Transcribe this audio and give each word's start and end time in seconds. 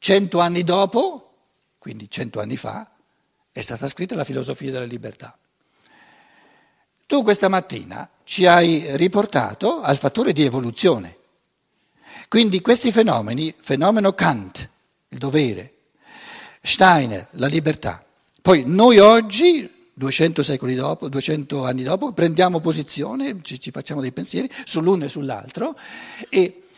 cento 0.00 0.40
anni 0.40 0.64
dopo, 0.64 1.34
quindi 1.78 2.10
cento 2.10 2.40
anni 2.40 2.56
fa, 2.56 2.90
è 3.52 3.60
stata 3.60 3.86
scritta 3.86 4.14
la 4.14 4.24
filosofia 4.24 4.72
della 4.72 4.86
libertà. 4.86 5.36
Tu 7.06 7.22
questa 7.22 7.48
mattina 7.48 8.08
ci 8.24 8.46
hai 8.46 8.96
riportato 8.96 9.82
al 9.82 9.98
fattore 9.98 10.32
di 10.32 10.42
evoluzione. 10.42 11.16
Quindi 12.28 12.60
questi 12.62 12.90
fenomeni, 12.90 13.54
fenomeno 13.58 14.12
Kant, 14.12 14.68
il 15.08 15.18
dovere, 15.18 15.74
Steiner, 16.62 17.28
la 17.32 17.48
libertà. 17.48 18.02
Poi 18.40 18.62
noi 18.64 18.98
oggi, 19.00 19.68
200 19.92 20.42
secoli 20.42 20.74
dopo, 20.74 21.08
200 21.08 21.64
anni 21.64 21.82
dopo, 21.82 22.12
prendiamo 22.12 22.60
posizione, 22.60 23.42
ci, 23.42 23.60
ci 23.60 23.70
facciamo 23.70 24.00
dei 24.00 24.12
pensieri 24.12 24.50
sull'uno 24.64 25.04
e 25.04 25.08
sull'altro 25.10 25.76
e 26.30 26.68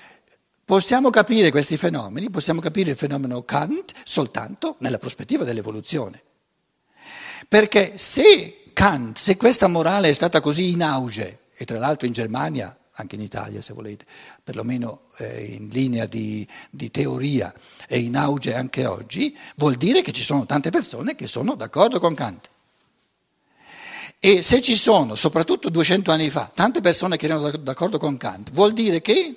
possiamo 0.72 1.10
capire 1.10 1.50
questi 1.50 1.76
fenomeni, 1.76 2.30
possiamo 2.30 2.58
capire 2.58 2.92
il 2.92 2.96
fenomeno 2.96 3.42
Kant 3.42 3.92
soltanto 4.04 4.76
nella 4.78 4.96
prospettiva 4.96 5.44
dell'evoluzione. 5.44 6.22
Perché 7.46 7.98
se 7.98 8.70
Kant, 8.72 9.18
se 9.18 9.36
questa 9.36 9.66
morale 9.66 10.08
è 10.08 10.14
stata 10.14 10.40
così 10.40 10.70
in 10.70 10.82
auge, 10.82 11.40
e 11.54 11.66
tra 11.66 11.78
l'altro 11.78 12.06
in 12.06 12.14
Germania, 12.14 12.74
anche 12.92 13.16
in 13.16 13.20
Italia 13.20 13.60
se 13.60 13.74
volete, 13.74 14.06
perlomeno 14.42 15.02
eh, 15.18 15.42
in 15.42 15.68
linea 15.68 16.06
di, 16.06 16.48
di 16.70 16.90
teoria 16.90 17.52
è 17.86 17.96
in 17.96 18.16
auge 18.16 18.54
anche 18.54 18.86
oggi, 18.86 19.36
vuol 19.56 19.74
dire 19.74 20.00
che 20.00 20.12
ci 20.12 20.22
sono 20.22 20.46
tante 20.46 20.70
persone 20.70 21.14
che 21.14 21.26
sono 21.26 21.54
d'accordo 21.54 22.00
con 22.00 22.14
Kant. 22.14 22.48
E 24.18 24.40
se 24.40 24.62
ci 24.62 24.76
sono, 24.76 25.16
soprattutto 25.16 25.68
200 25.68 26.10
anni 26.10 26.30
fa, 26.30 26.50
tante 26.54 26.80
persone 26.80 27.18
che 27.18 27.26
erano 27.26 27.50
d'accordo 27.50 27.98
con 27.98 28.16
Kant, 28.16 28.52
vuol 28.52 28.72
dire 28.72 29.02
che 29.02 29.36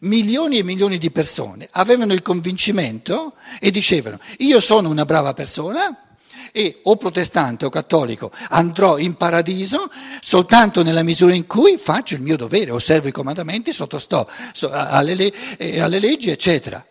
milioni 0.00 0.58
e 0.58 0.62
milioni 0.62 0.98
di 0.98 1.10
persone 1.10 1.68
avevano 1.72 2.12
il 2.12 2.22
convincimento 2.22 3.34
e 3.58 3.70
dicevano 3.70 4.18
io 4.38 4.60
sono 4.60 4.88
una 4.88 5.04
brava 5.04 5.32
persona, 5.32 6.04
e 6.52 6.80
o 6.84 6.96
protestante 6.96 7.64
o 7.64 7.68
cattolico 7.68 8.32
andrò 8.48 8.98
in 8.98 9.14
paradiso 9.14 9.90
soltanto 10.20 10.82
nella 10.82 11.02
misura 11.02 11.34
in 11.34 11.46
cui 11.46 11.78
faccio 11.78 12.14
il 12.14 12.22
mio 12.22 12.36
dovere, 12.36 12.70
osservo 12.70 13.08
i 13.08 13.12
comandamenti, 13.12 13.72
sottosto 13.72 14.28
alle, 14.70 15.32
alle 15.78 15.98
leggi, 15.98 16.30
eccetera. 16.30 16.84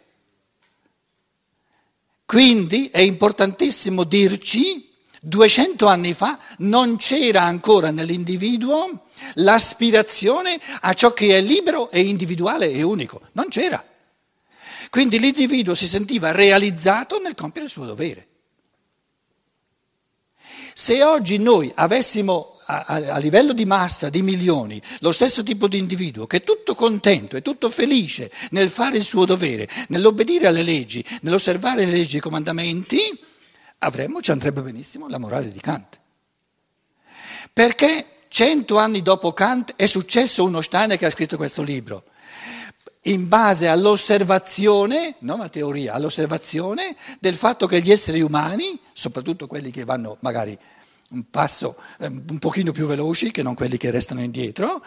Quindi 2.26 2.90
è 2.92 3.00
importantissimo 3.00 4.04
dirci, 4.04 4.88
200 5.22 5.88
anni 5.88 6.14
fa 6.14 6.40
non 6.60 6.96
c'era 6.96 7.42
ancora 7.42 7.92
nell'individuo 7.92 9.08
l'aspirazione 9.36 10.60
a 10.82 10.94
ciò 10.94 11.14
che 11.14 11.38
è 11.38 11.42
libero 11.42 11.90
e 11.92 12.02
individuale 12.02 12.72
e 12.72 12.82
unico, 12.82 13.22
non 13.34 13.48
c'era. 13.50 13.84
Quindi 14.90 15.20
l'individuo 15.20 15.76
si 15.76 15.88
sentiva 15.88 16.32
realizzato 16.32 17.20
nel 17.20 17.36
compiere 17.36 17.68
il 17.68 17.72
suo 17.72 17.86
dovere. 17.86 18.28
Se 20.74 21.04
oggi 21.04 21.38
noi 21.38 21.72
avessimo 21.76 22.60
a, 22.66 22.86
a, 22.86 23.18
livello 23.18 23.54
di 23.54 23.66
massa, 23.66 24.10
di 24.10 24.22
milioni, 24.22 24.82
lo 25.00 25.12
stesso 25.12 25.44
tipo 25.44 25.68
di 25.68 25.78
individuo 25.78 26.28
che 26.28 26.38
è 26.38 26.44
tutto 26.44 26.76
contento 26.76 27.36
e 27.36 27.42
tutto 27.42 27.70
felice 27.70 28.32
nel 28.52 28.70
fare 28.70 28.98
il 28.98 29.04
suo 29.04 29.26
dovere, 29.26 29.68
nell'obbedire 29.90 30.48
alle 30.48 30.64
leggi, 30.64 31.04
nell'osservare 31.22 31.86
le 31.86 31.92
leggi 31.92 32.16
e 32.16 32.18
i 32.20 32.22
comandamenti, 32.22 33.20
avremmo, 33.80 34.22
ci 34.22 34.32
andrebbe 34.32 34.62
benissimo 34.62 35.08
la 35.08 35.18
morale 35.18 35.52
di 35.52 35.60
Kant. 35.60 36.00
Perché 37.52 38.06
cento 38.30 38.78
anni 38.78 39.02
dopo 39.02 39.34
Kant 39.34 39.74
è 39.76 39.86
successo 39.86 40.46
uno 40.46 40.62
Steiner 40.62 40.98
che 40.98 41.08
ha 41.08 41.12
scritto 41.12 41.36
questo 41.36 41.62
libro. 41.62 42.04
In 43.04 43.28
base 43.28 43.68
all'osservazione, 43.68 45.16
non 45.20 45.42
a 45.42 45.50
teoria, 45.50 45.94
all'osservazione 45.94 46.96
del 47.20 47.36
fatto 47.36 47.66
che 47.68 47.82
gli 47.82 47.92
esseri 47.92 48.22
umani, 48.22 48.80
soprattutto 48.94 49.48
quelli 49.48 49.72
che 49.72 49.84
vanno 49.84 50.18
magari 50.22 50.58
un 51.12 51.30
passo 51.30 51.76
eh, 52.00 52.08
un 52.08 52.38
pochino 52.40 52.72
più 52.72 52.86
veloci 52.86 53.32
che 53.32 53.42
non 53.42 53.56
quelli 53.56 53.78
che 53.78 53.90
restano 53.90 54.22
indietro, 54.22 54.84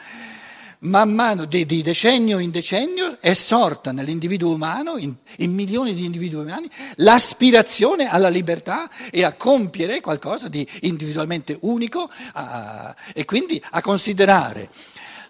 man 0.83 1.13
mano 1.13 1.45
di, 1.45 1.65
di 1.67 1.83
decennio 1.83 2.39
in 2.39 2.51
decennio 2.51 3.19
è 3.21 3.35
sorta 3.35 3.93
nell'individuo 3.93 4.53
umano, 4.53 4.97
in, 4.97 5.15
in, 5.39 5.53
milioni 5.53 5.95
di 5.95 6.05
individui 6.05 6.43
umani, 6.43 6.69
l'aspirazione 6.97 8.09
alla 8.09 8.29
libertà 8.29 8.91
e 9.11 9.25
a 9.25 9.35
compiere 9.35 10.01
qualcosa 10.01 10.49
di 10.49 10.67
individualmente 10.81 11.57
unico 11.63 12.09
a, 12.35 12.95
e 13.15 13.25
quindi 13.25 13.63
a 13.71 13.81
considerare 13.81 14.69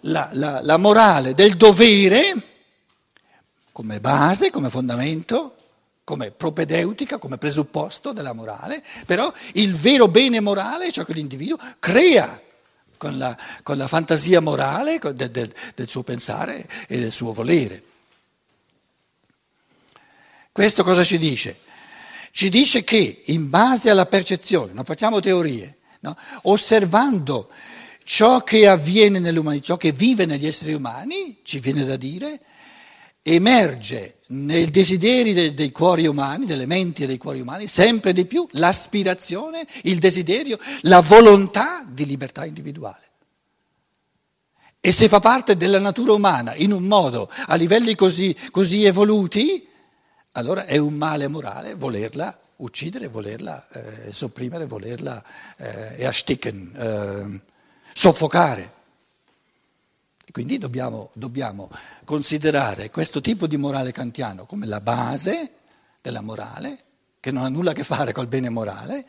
la, 0.01 0.29
la, 0.33 0.61
la 0.61 0.77
morale 0.77 1.33
del 1.33 1.55
dovere 1.55 2.33
come 3.71 3.99
base, 3.99 4.51
come 4.51 4.69
fondamento, 4.69 5.55
come 6.03 6.31
propedeutica, 6.31 7.17
come 7.17 7.37
presupposto 7.37 8.11
della 8.11 8.33
morale, 8.33 8.83
però 9.05 9.31
il 9.53 9.75
vero 9.75 10.07
bene 10.07 10.39
morale 10.39 10.87
è 10.87 10.91
ciò 10.91 11.03
che 11.03 11.13
l'individuo 11.13 11.57
crea 11.79 12.39
con 13.03 13.17
la, 13.17 13.37
con 13.63 13.77
la 13.77 13.87
fantasia 13.89 14.39
morale 14.39 14.97
del, 14.97 15.29
del, 15.29 15.53
del 15.75 15.89
suo 15.89 16.03
pensare 16.03 16.65
e 16.87 16.99
del 16.99 17.11
suo 17.11 17.33
volere. 17.33 17.83
Questo 20.53 20.85
cosa 20.85 21.03
ci 21.03 21.17
dice? 21.17 21.57
Ci 22.31 22.47
dice 22.47 22.85
che 22.85 23.23
in 23.25 23.49
base 23.49 23.89
alla 23.89 24.05
percezione, 24.05 24.71
non 24.71 24.85
facciamo 24.85 25.19
teorie, 25.19 25.79
no? 25.99 26.15
osservando 26.43 27.49
ciò 28.05 28.41
che 28.41 28.67
avviene 28.67 29.19
nell'umanità, 29.19 29.65
ciò 29.65 29.77
che 29.77 29.91
vive 29.91 30.25
negli 30.25 30.47
esseri 30.47 30.73
umani, 30.73 31.39
ci 31.43 31.59
viene 31.59 31.83
da 31.83 31.97
dire 31.97 32.39
emerge 33.23 34.17
nei 34.27 34.69
desideri 34.69 35.33
dei, 35.33 35.53
dei 35.53 35.71
cuori 35.71 36.05
umani, 36.05 36.45
delle 36.45 36.65
menti 36.65 37.03
e 37.03 37.07
dei 37.07 37.17
cuori 37.17 37.39
umani, 37.39 37.67
sempre 37.67 38.13
di 38.13 38.25
più 38.25 38.47
l'aspirazione, 38.51 39.65
il 39.83 39.97
desiderio, 39.97 40.59
la 40.81 40.99
volontà 40.99 41.85
di 41.87 42.05
libertà 42.05 42.45
individuale. 42.45 43.01
E 44.81 44.91
se 44.91 45.07
fa 45.07 45.21
parte 45.21 45.55
della 45.55 45.79
natura 45.79 46.11
umana 46.11 46.53
in 46.55 46.73
un 46.73 46.83
modo 46.83 47.29
a 47.47 47.55
livelli 47.55 47.95
così, 47.95 48.35
così 48.51 48.83
evoluti, 48.83 49.65
allora 50.33 50.65
è 50.65 50.77
un 50.77 50.95
male 50.95 51.29
morale 51.29 51.75
volerla 51.75 52.37
uccidere, 52.57 53.07
volerla 53.07 53.67
eh, 53.71 54.11
sopprimere, 54.11 54.65
volerla 54.65 55.23
eh, 55.57 55.95
ersticken, 56.03 56.73
eh, 56.75 57.41
soffocare. 57.93 58.81
Quindi 60.33 60.57
dobbiamo, 60.57 61.11
dobbiamo, 61.13 61.69
considerare 62.05 62.89
questo 62.89 63.21
tipo 63.21 63.45
di 63.45 63.55
morale 63.55 63.91
kantiano 63.91 64.47
come 64.47 64.65
la 64.65 64.81
base 64.81 65.51
della 66.01 66.21
morale, 66.21 66.83
che 67.19 67.29
non 67.29 67.43
ha 67.43 67.49
nulla 67.49 67.69
a 67.69 67.73
che 67.75 67.83
fare 67.83 68.13
col 68.13 68.25
bene 68.25 68.49
morale, 68.49 69.05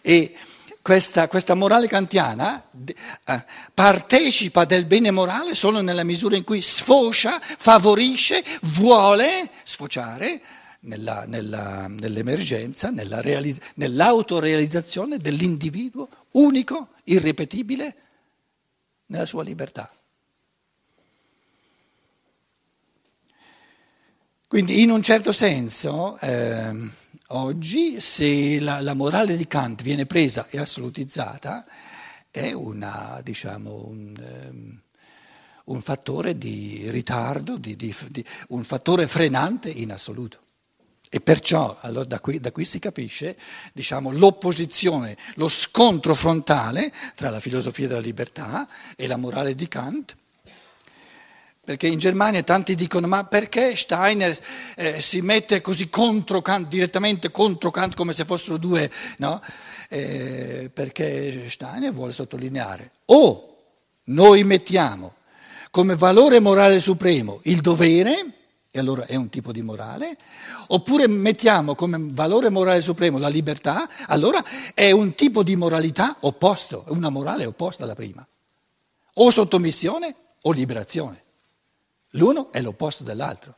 e 0.00 0.32
questa, 0.80 1.26
questa 1.26 1.54
morale 1.54 1.88
kantiana 1.88 2.62
eh, 2.70 3.44
partecipa 3.74 4.64
del 4.64 4.86
bene 4.86 5.10
morale 5.10 5.56
solo 5.56 5.80
nella 5.80 6.04
misura 6.04 6.36
in 6.36 6.44
cui 6.44 6.62
sfocia, 6.62 7.40
favorisce, 7.40 8.44
vuole 8.76 9.50
sfociare 9.64 10.40
nella, 10.82 11.24
nella, 11.26 11.88
nell'emergenza, 11.88 12.90
nella 12.90 13.20
reali, 13.20 13.58
nell'autorealizzazione 13.74 15.18
dell'individuo 15.18 16.08
unico, 16.34 16.90
irripetibile, 17.02 17.96
nella 19.06 19.26
sua 19.26 19.42
libertà. 19.42 19.90
Quindi 24.46 24.82
in 24.82 24.90
un 24.90 25.02
certo 25.02 25.32
senso 25.32 26.18
eh, 26.20 26.70
oggi 27.28 28.00
se 28.00 28.60
la, 28.60 28.80
la, 28.80 28.94
morale 28.94 29.36
di 29.36 29.46
Kant 29.46 29.82
viene 29.82 30.06
presa 30.06 30.46
e 30.48 30.58
assolutizzata 30.58 31.64
è 32.30 32.52
una, 32.52 33.20
diciamo, 33.22 33.86
un, 33.88 34.14
um, 34.50 34.80
un, 35.64 35.80
fattore 35.80 36.36
di 36.36 36.90
ritardo, 36.90 37.56
di, 37.56 37.74
di, 37.74 37.94
di, 38.08 38.24
un 38.48 38.62
fattore 38.64 39.08
frenante 39.08 39.70
in 39.70 39.90
assoluto. 39.92 40.40
E 41.08 41.20
perciò 41.20 41.76
allora, 41.80 42.04
da, 42.04 42.20
qui, 42.20 42.38
da, 42.38 42.52
qui, 42.52 42.64
si 42.64 42.78
capisce 42.78 43.36
diciamo, 43.72 44.10
l'opposizione, 44.10 45.16
lo 45.36 45.48
scontro 45.48 46.14
frontale 46.14 46.92
tra 47.14 47.30
la 47.30 47.40
filosofia 47.40 47.88
della 47.88 48.00
libertà 48.00 48.68
e 48.94 49.06
la 49.06 49.16
morale 49.16 49.54
di 49.54 49.68
Kant 49.68 50.16
perché 51.64 51.86
in 51.86 51.98
Germania 51.98 52.42
tanti 52.42 52.74
dicono 52.74 53.06
ma 53.06 53.24
perché 53.24 53.74
Steiner 53.74 54.36
eh, 54.76 55.00
si 55.00 55.22
mette 55.22 55.60
così 55.60 55.88
contro 55.88 56.42
Kant, 56.42 56.68
direttamente 56.68 57.30
contro 57.30 57.70
Kant 57.70 57.94
come 57.94 58.12
se 58.12 58.24
fossero 58.24 58.58
due, 58.58 58.90
no? 59.18 59.40
Eh, 59.88 60.70
perché 60.72 61.48
Steiner 61.48 61.92
vuole 61.92 62.12
sottolineare 62.12 62.90
o 63.06 63.56
noi 64.04 64.44
mettiamo 64.44 65.14
come 65.70 65.96
valore 65.96 66.38
morale 66.38 66.78
supremo 66.78 67.40
il 67.44 67.60
dovere, 67.60 68.26
e 68.70 68.78
allora 68.78 69.06
è 69.06 69.16
un 69.16 69.28
tipo 69.28 69.50
di 69.50 69.62
morale, 69.62 70.16
oppure 70.68 71.08
mettiamo 71.08 71.74
come 71.74 71.96
valore 71.98 72.48
morale 72.48 72.82
supremo 72.82 73.18
la 73.18 73.28
libertà, 73.28 73.88
allora 74.06 74.44
è 74.74 74.90
un 74.90 75.14
tipo 75.14 75.42
di 75.42 75.56
moralità 75.56 76.18
opposto, 76.20 76.84
una 76.88 77.08
morale 77.08 77.46
opposta 77.46 77.84
alla 77.84 77.94
prima, 77.94 78.24
o 79.14 79.30
sottomissione 79.30 80.14
o 80.42 80.52
liberazione. 80.52 81.23
L'uno 82.14 82.52
è 82.52 82.60
l'opposto 82.60 83.04
dell'altro. 83.04 83.56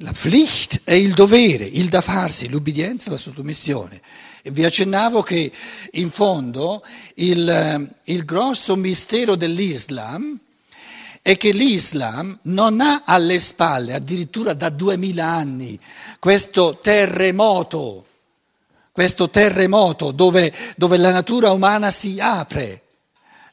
La 0.02 0.12
Pflicht 0.12 0.81
è 0.82 0.94
il 0.94 1.12
dovere, 1.14 1.64
il 1.64 1.88
da 1.88 2.00
farsi, 2.00 2.49
l'ubbidienza, 2.49 3.08
la 3.11 3.17
sottomissione. 3.17 4.02
E 4.43 4.50
vi 4.50 4.64
accennavo 4.64 5.23
che 5.23 5.52
in 5.93 6.11
fondo 6.11 6.82
il, 7.14 7.88
il 8.05 8.25
grosso 8.25 8.75
mistero 8.75 9.37
dell'Islam 9.37 10.40
è 11.23 11.37
che 11.37 11.52
l'Islam 11.52 12.37
non 12.43 12.81
ha 12.81 13.05
alle 13.06 13.38
spalle, 13.38 13.94
addirittura 13.94 14.55
da 14.55 14.70
duemila 14.70 15.25
anni, 15.25 15.79
questo 16.19 16.81
terremoto, 16.82 18.06
questo 18.93 19.31
terremoto 19.31 20.12
dove, 20.12 20.53
dove 20.77 20.97
la 20.99 21.11
natura 21.11 21.50
umana 21.50 21.91
si 21.91 22.21
apre 22.21 22.83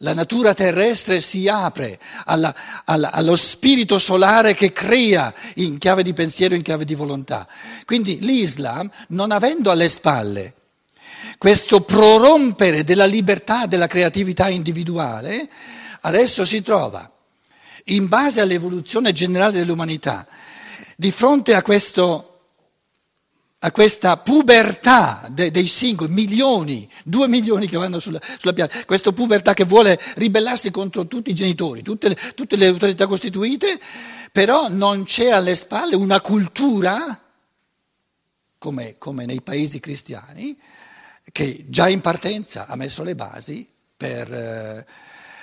la 0.02 0.14
natura 0.14 0.54
terrestre 0.54 1.20
si 1.20 1.50
apre 1.50 2.00
alla, 2.26 2.56
alla, 2.86 3.12
allo 3.12 3.36
spirito 3.36 3.98
solare 3.98 4.54
che 4.54 4.72
crea 4.72 5.34
in 5.56 5.78
chiave 5.78 6.04
di 6.04 6.14
pensiero, 6.14 6.56
in 6.56 6.62
chiave 6.62 6.86
di 6.86 6.96
volontà. 6.96 7.46
Quindi 7.86 8.20
l'Islam, 8.22 8.90
non 9.10 9.32
avendo 9.32 9.72
alle 9.72 9.90
spalle 9.90 10.54
questo 11.38 11.82
prorompere 11.82 12.86
della 12.86 13.06
libertà, 13.06 13.66
della 13.66 13.88
creatività 13.88 14.48
individuale, 14.48 15.50
adesso 16.02 16.46
si 16.46 16.62
trova, 16.62 17.10
in 17.86 18.08
base 18.08 18.40
all'evoluzione 18.40 19.12
generale 19.12 19.52
dell'umanità, 19.52 20.26
di 20.96 21.12
fronte 21.12 21.56
a 21.56 21.62
questo 21.62 22.29
a 23.62 23.72
questa 23.72 24.16
pubertà 24.16 25.28
de, 25.30 25.52
dei 25.52 25.68
singoli, 25.68 26.14
milioni, 26.14 26.90
due 27.04 27.28
milioni 27.28 27.68
che 27.68 27.78
vanno 27.78 28.00
sulla, 28.00 28.20
sulla 28.38 28.54
piazza, 28.54 28.86
questa 28.86 29.12
pubertà 29.12 29.54
che 29.54 29.66
vuole 29.66 30.00
ribellarsi 30.16 30.72
contro 30.72 31.08
tutti 31.08 31.32
i 31.32 31.36
genitori, 31.36 31.82
tutte 31.82 32.08
le, 32.08 32.18
tutte 32.36 32.56
le 32.56 32.68
autorità 32.68 33.06
costituite, 33.06 33.80
però 34.32 34.70
non 34.70 35.04
c'è 35.04 35.30
alle 35.30 35.56
spalle 35.56 35.96
una 35.96 36.22
cultura, 36.22 37.22
come, 38.58 38.98
come 38.98 39.26
nei 39.26 39.42
paesi 39.42 39.82
cristiani, 39.82 40.58
che 41.32 41.66
già 41.68 41.90
in 41.90 42.00
partenza 42.00 42.66
ha 42.66 42.76
messo 42.78 43.04
le 43.04 43.16
basi 43.16 43.70
per, 43.96 44.34
eh, 44.34 44.86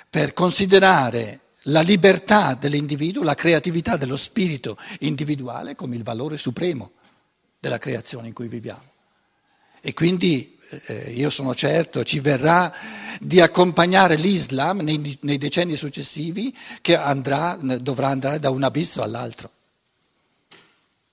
per 0.09 0.33
considerare 0.33 1.41
la 1.67 1.81
libertà 1.81 2.55
dell'individuo, 2.55 3.23
la 3.23 3.35
creatività 3.35 3.95
dello 3.95 4.15
spirito 4.15 4.75
individuale 4.99 5.75
come 5.75 5.95
il 5.95 6.03
valore 6.03 6.37
supremo 6.37 6.93
della 7.59 7.77
creazione 7.77 8.27
in 8.27 8.33
cui 8.33 8.47
viviamo. 8.47 8.95
E 9.81 9.93
quindi 9.93 10.57
eh, 10.87 11.11
io 11.11 11.29
sono 11.29 11.55
certo 11.55 12.03
ci 12.03 12.19
verrà 12.19 12.73
di 13.19 13.39
accompagnare 13.39 14.15
l'Islam 14.15 14.81
nei, 14.81 15.17
nei 15.21 15.37
decenni 15.37 15.75
successivi 15.75 16.55
che 16.81 16.97
andrà, 16.97 17.57
dovrà 17.79 18.07
andare 18.07 18.39
da 18.39 18.49
un 18.49 18.63
abisso 18.63 19.01
all'altro. 19.01 19.51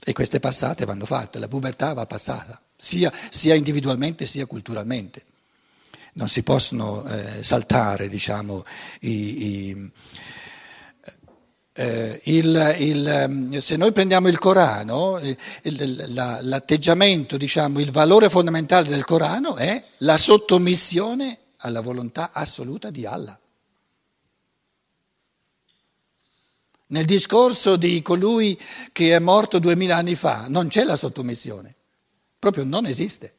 E 0.06 0.12
queste 0.12 0.40
passate 0.40 0.84
vanno 0.84 1.06
fatte, 1.06 1.38
la 1.38 1.48
pubertà 1.48 1.94
va 1.94 2.04
passata, 2.04 2.60
sia, 2.76 3.12
sia 3.30 3.54
individualmente 3.54 4.26
sia 4.26 4.44
culturalmente. 4.44 5.24
Non 6.14 6.28
si 6.28 6.42
possono 6.42 7.04
eh, 7.06 7.42
saltare, 7.42 8.08
diciamo, 8.08 8.64
i, 9.00 9.68
i 9.68 9.92
eh, 11.76 12.20
il, 12.24 12.76
il, 12.78 13.06
ehm, 13.06 13.58
se 13.58 13.76
noi 13.76 13.90
prendiamo 13.90 14.28
il 14.28 14.38
Corano, 14.38 15.18
il, 15.18 16.14
la, 16.14 16.38
l'atteggiamento, 16.40 17.36
diciamo, 17.36 17.80
il 17.80 17.90
valore 17.90 18.30
fondamentale 18.30 18.88
del 18.88 19.04
Corano 19.04 19.56
è 19.56 19.84
la 19.98 20.16
sottomissione 20.16 21.38
alla 21.58 21.80
volontà 21.80 22.30
assoluta 22.32 22.90
di 22.90 23.04
Allah. 23.04 23.36
Nel 26.86 27.06
discorso 27.06 27.74
di 27.74 28.02
colui 28.02 28.60
che 28.92 29.16
è 29.16 29.18
morto 29.18 29.58
duemila 29.58 29.96
anni 29.96 30.14
fa 30.14 30.46
non 30.48 30.68
c'è 30.68 30.84
la 30.84 30.96
sottomissione, 30.96 31.74
proprio 32.38 32.62
non 32.62 32.86
esiste. 32.86 33.34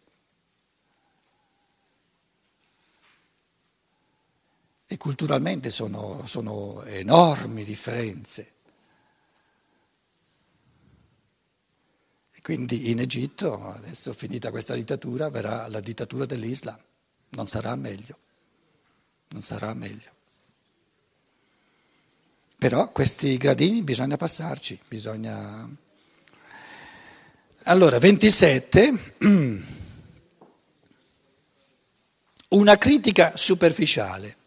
E 4.87 4.97
culturalmente 4.97 5.71
sono, 5.71 6.21
sono 6.25 6.83
enormi 6.83 7.63
differenze. 7.63 8.51
E 12.31 12.41
quindi 12.41 12.91
in 12.91 12.99
Egitto, 12.99 13.71
adesso 13.71 14.13
finita 14.13 14.51
questa 14.51 14.75
dittatura, 14.75 15.29
verrà 15.29 15.67
la 15.67 15.79
dittatura 15.79 16.25
dell'Islam. 16.25 16.77
Non 17.29 17.47
sarà 17.47 17.75
meglio. 17.75 18.17
Non 19.29 19.41
sarà 19.41 19.73
meglio. 19.73 20.13
Però 22.57 22.89
questi 22.91 23.37
gradini 23.37 23.81
bisogna 23.83 24.17
passarci, 24.17 24.79
bisogna... 24.87 25.67
Allora, 27.63 27.97
27, 27.99 29.15
una 32.49 32.77
critica 32.77 33.35
superficiale. 33.35 34.37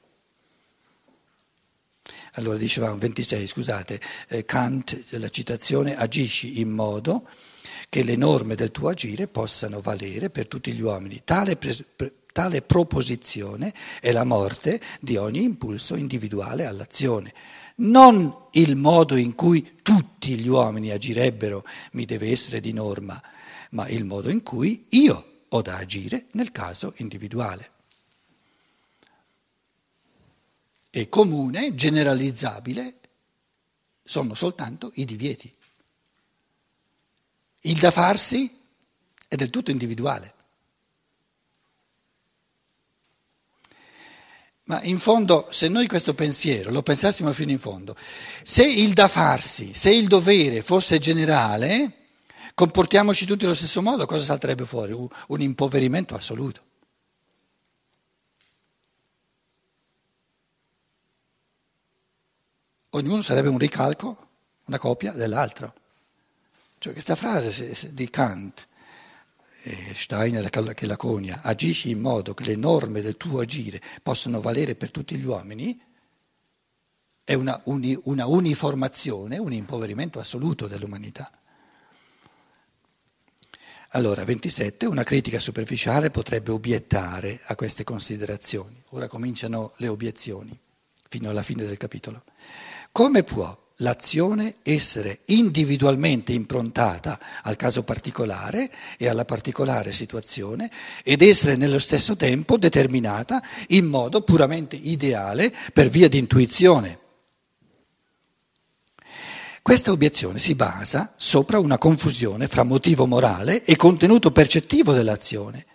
Allora 2.39 2.57
dicevamo 2.57 2.97
26, 2.99 3.49
scusate, 3.49 4.01
eh, 4.29 4.45
Kant, 4.45 4.97
la 5.11 5.29
citazione, 5.29 5.97
agisci 5.97 6.61
in 6.61 6.71
modo 6.71 7.27
che 7.89 8.05
le 8.05 8.15
norme 8.15 8.55
del 8.55 8.71
tuo 8.71 8.91
agire 8.91 9.27
possano 9.27 9.81
valere 9.81 10.31
per 10.31 10.47
tutti 10.47 10.73
gli 10.73 10.81
uomini. 10.81 11.23
Tale, 11.25 11.57
pres- 11.57 11.85
tale 12.33 12.63
proposizione 12.63 13.75
è 14.01 14.13
la 14.13 14.23
morte 14.23 14.81
di 15.01 15.17
ogni 15.17 15.43
impulso 15.43 15.97
individuale 15.97 16.65
all'azione. 16.65 17.35
Non 17.79 18.33
il 18.53 18.77
modo 18.77 19.17
in 19.17 19.35
cui 19.35 19.81
tutti 19.83 20.37
gli 20.37 20.47
uomini 20.47 20.93
agirebbero 20.93 21.65
mi 21.93 22.05
deve 22.05 22.31
essere 22.31 22.61
di 22.61 22.73
norma, 22.73 23.21
ma 23.71 23.89
il 23.89 24.05
modo 24.05 24.31
in 24.31 24.45
cui 24.45 24.87
io 24.91 25.43
ho 25.49 25.61
da 25.61 25.77
agire 25.77 26.27
nel 26.35 26.53
caso 26.53 26.93
individuale. 26.99 27.69
E 31.01 31.09
comune, 31.09 31.75
generalizzabile, 31.75 32.97
sono 34.03 34.35
soltanto 34.35 34.91
i 34.95 35.05
divieti. 35.05 35.51
Il 37.63 37.79
da 37.79 37.91
farsi 37.91 38.57
è 39.29 39.35
del 39.37 39.51
tutto 39.51 39.71
individuale. 39.71 40.35
Ma 44.65 44.83
in 44.83 44.99
fondo, 44.99 45.47
se 45.51 45.69
noi 45.69 45.87
questo 45.87 46.15
pensiero 46.15 46.71
lo 46.71 46.83
pensassimo 46.83 47.33
fino 47.33 47.51
in 47.51 47.59
fondo, 47.59 47.97
se 48.43 48.67
il 48.67 48.93
da 48.93 49.09
farsi, 49.09 49.73
se 49.75 49.91
il 49.91 50.09
dovere 50.09 50.63
fosse 50.63 50.99
generale, 50.99 51.95
comportiamoci 52.55 53.25
tutti 53.25 53.45
allo 53.45 53.55
stesso 53.55 53.81
modo, 53.81 54.05
cosa 54.05 54.23
salterebbe 54.23 54.67
fuori? 54.67 54.93
Un 54.93 55.41
impoverimento 55.41 56.15
assoluto. 56.15 56.68
Ognuno 62.99 63.23
sarebbe 63.23 63.49
un 63.49 63.59
ricalco, 63.59 64.29
una 64.67 64.79
copia 64.79 65.13
dell'altro. 65.13 65.75
Cioè 66.79 66.93
questa 66.93 67.17
frase 67.17 67.75
di 67.93 68.09
Kant, 68.09 68.69
eh, 69.63 69.95
Steiner 69.95 70.49
che 70.75 70.87
la 70.87 70.97
conia, 70.97 71.41
agisci 71.43 71.91
in 71.91 72.01
modo 72.01 72.35
che 72.35 72.45
le 72.45 72.57
norme 72.57 73.01
del 73.01 73.17
tuo 73.17 73.41
agire 73.41 73.81
possano 74.03 74.41
valere 74.41 74.75
per 74.75 74.91
tutti 74.91 75.17
gli 75.17 75.25
uomini, 75.25 75.81
è 77.25 77.35
una, 77.35 77.61
uni, 77.65 77.99
una 78.05 78.27
uniformazione, 78.27 79.39
un 79.39 79.53
impoverimento 79.53 80.19
assoluto 80.19 80.67
dell'umanità. 80.67 81.31
Allora, 83.93 84.25
27, 84.25 84.87
una 84.87 85.03
critica 85.03 85.39
superficiale 85.39 86.11
potrebbe 86.11 86.53
obiettare 86.53 87.41
a 87.45 87.55
queste 87.55 87.85
considerazioni. 87.85 88.83
Ora 88.91 89.09
cominciano 89.09 89.73
le 89.77 89.89
obiezioni, 89.89 90.59
fino 91.09 91.29
alla 91.31 91.43
fine 91.43 91.65
del 91.65 91.77
capitolo. 91.77 92.23
Come 92.99 93.23
può 93.23 93.57
l'azione 93.77 94.57
essere 94.65 95.21
individualmente 95.27 96.33
improntata 96.33 97.17
al 97.45 97.55
caso 97.55 97.85
particolare 97.85 98.73
e 98.99 99.07
alla 99.07 99.25
particolare 99.25 99.93
situazione 99.93 100.69
ed 101.05 101.23
essere 101.23 101.55
nello 101.55 101.79
stesso 101.79 102.17
tempo 102.17 102.57
determinata 102.57 103.41
in 103.69 103.87
modo 103.87 104.23
puramente 104.23 104.75
ideale 104.75 105.55
per 105.73 105.91
via 105.91 106.09
di 106.09 106.19
intuizione? 106.19 106.99
Questa 109.63 109.93
obiezione 109.93 110.41
si 110.41 110.57
basa 110.57 111.15
sopra 111.15 111.61
una 111.61 111.79
confusione 111.79 112.49
fra 112.49 112.65
motivo 112.65 113.07
morale 113.07 113.63
e 113.63 113.77
contenuto 113.77 114.33
percettivo 114.33 114.93
dell'azione. 114.93 115.67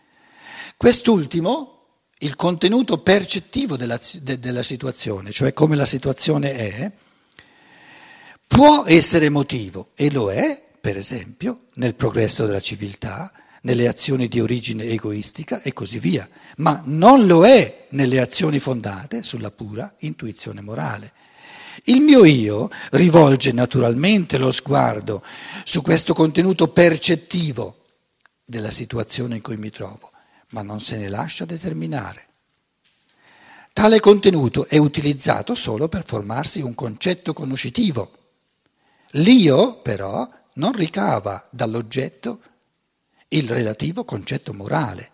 Quest'ultimo, 0.75 1.85
il 2.17 2.35
contenuto 2.35 2.97
percettivo 2.97 3.77
della, 3.77 3.97
de, 4.19 4.39
della 4.39 4.61
situazione, 4.61 5.31
cioè 5.31 5.53
come 5.53 5.77
la 5.77 5.85
situazione 5.85 6.53
è, 6.53 6.91
può 8.53 8.83
essere 8.85 9.29
motivo 9.29 9.89
e 9.95 10.11
lo 10.11 10.31
è, 10.31 10.61
per 10.79 10.95
esempio, 10.95 11.69
nel 11.75 11.95
progresso 11.95 12.45
della 12.45 12.59
civiltà, 12.59 13.31
nelle 13.61 13.87
azioni 13.87 14.27
di 14.27 14.39
origine 14.39 14.83
egoistica 14.83 15.59
e 15.63 15.73
così 15.73 15.97
via, 15.97 16.29
ma 16.57 16.79
non 16.85 17.25
lo 17.25 17.47
è 17.47 17.87
nelle 17.91 18.21
azioni 18.21 18.59
fondate 18.59 19.23
sulla 19.23 19.49
pura 19.49 19.91
intuizione 19.99 20.61
morale. 20.61 21.13
Il 21.85 22.01
mio 22.01 22.25
io 22.25 22.69
rivolge 22.91 23.51
naturalmente 23.53 24.37
lo 24.37 24.51
sguardo 24.51 25.23
su 25.63 25.81
questo 25.81 26.13
contenuto 26.13 26.67
percettivo 26.67 27.85
della 28.45 28.69
situazione 28.69 29.37
in 29.37 29.41
cui 29.41 29.57
mi 29.57 29.71
trovo, 29.71 30.11
ma 30.49 30.61
non 30.61 30.79
se 30.79 30.97
ne 30.97 31.09
lascia 31.09 31.45
determinare. 31.45 32.27
Tale 33.73 33.99
contenuto 33.99 34.67
è 34.67 34.77
utilizzato 34.77 35.55
solo 35.55 35.87
per 35.87 36.05
formarsi 36.05 36.61
un 36.61 36.75
concetto 36.75 37.33
conoscitivo. 37.33 38.11
L'io, 39.17 39.79
però, 39.81 40.27
non 40.53 40.71
ricava 40.71 41.47
dall'oggetto 41.51 42.39
il 43.29 43.49
relativo 43.49 44.03
concetto 44.05 44.53
morale. 44.53 45.11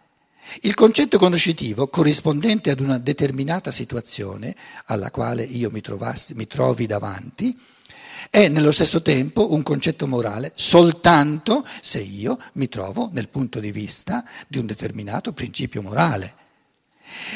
Il 0.61 0.73
concetto 0.73 1.17
conoscitivo, 1.17 1.89
corrispondente 1.89 2.71
ad 2.71 2.79
una 2.79 2.97
determinata 2.97 3.71
situazione 3.71 4.55
alla 4.85 5.11
quale 5.11 5.43
io 5.43 5.69
mi, 5.69 5.81
trovassi, 5.81 6.33
mi 6.33 6.47
trovi 6.47 6.85
davanti, 6.85 7.57
è 8.29 8.47
nello 8.47 8.71
stesso 8.71 9.01
tempo 9.01 9.53
un 9.53 9.63
concetto 9.63 10.07
morale 10.07 10.51
soltanto 10.55 11.65
se 11.81 11.99
io 11.99 12.37
mi 12.53 12.67
trovo 12.67 13.09
nel 13.11 13.29
punto 13.29 13.59
di 13.59 13.71
vista 13.71 14.25
di 14.47 14.57
un 14.57 14.65
determinato 14.65 15.33
principio 15.33 15.81
morale. 15.81 16.35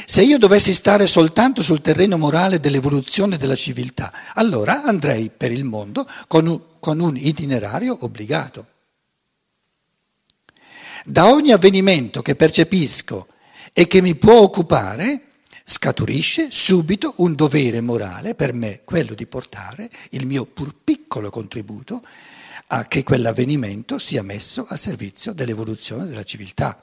Se 0.06 0.22
io 0.22 0.38
dovessi 0.38 0.74
stare 0.74 1.08
soltanto 1.08 1.62
sul 1.62 1.82
terreno 1.82 2.18
morale 2.18 2.60
dell'evoluzione 2.60 3.38
della 3.38 3.56
civiltà, 3.56 4.12
allora 4.34 4.84
andrei 4.84 5.30
per 5.36 5.52
il 5.52 5.64
mondo 5.64 6.08
con 6.28 6.48
un, 6.48 6.62
con 6.80 7.00
un 7.00 7.16
itinerario 7.18 7.98
obbligato. 8.02 8.68
Da 11.06 11.28
ogni 11.28 11.52
avvenimento 11.52 12.22
che 12.22 12.36
percepisco 12.36 13.28
e 13.74 13.88
che 13.88 14.02
mi 14.02 14.16
può 14.16 14.40
occupare, 14.40 15.30
scaturisce 15.66 16.48
subito 16.52 17.14
un 17.18 17.34
dovere 17.34 17.82
morale 17.82 18.36
per 18.36 18.54
me, 18.54 18.82
quello 18.84 19.14
di 19.14 19.26
portare 19.26 19.90
il 20.12 20.26
mio 20.26 20.46
pur 20.46 20.76
piccolo 20.84 21.30
contributo 21.30 22.02
a 22.68 22.86
che 22.88 23.04
quell'avvenimento 23.04 23.98
sia 23.98 24.24
messo 24.24 24.66
a 24.68 24.78
servizio 24.78 25.34
dell'evoluzione 25.34 26.06
della 26.06 26.24
civiltà. 26.24 26.78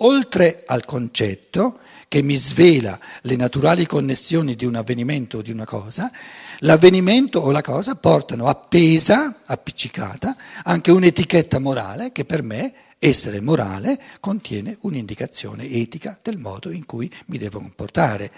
Oltre 0.00 0.64
al 0.66 0.84
concetto 0.84 1.78
che 2.08 2.22
mi 2.22 2.34
svela 2.36 2.98
le 3.22 3.36
naturali 3.36 3.86
connessioni 3.86 4.54
di 4.54 4.66
un 4.66 4.74
avvenimento 4.74 5.38
o 5.38 5.42
di 5.42 5.50
una 5.50 5.64
cosa, 5.64 6.10
l'avvenimento 6.58 7.40
o 7.40 7.50
la 7.50 7.62
cosa 7.62 7.94
portano 7.94 8.46
appesa, 8.46 9.40
appiccicata, 9.44 10.36
anche 10.64 10.90
un'etichetta 10.90 11.58
morale 11.58 12.12
che 12.12 12.26
per 12.26 12.42
me 12.42 12.74
essere 12.98 13.40
morale 13.40 13.98
contiene 14.20 14.76
un'indicazione 14.80 15.64
etica 15.64 16.18
del 16.22 16.38
modo 16.38 16.70
in 16.70 16.84
cui 16.84 17.10
mi 17.26 17.38
devo 17.38 17.58
comportare. 17.58 18.30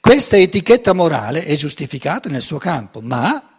Questa 0.00 0.38
etichetta 0.38 0.94
morale 0.94 1.44
è 1.44 1.54
giustificata 1.56 2.30
nel 2.30 2.42
suo 2.42 2.58
campo, 2.58 3.02
ma 3.02 3.50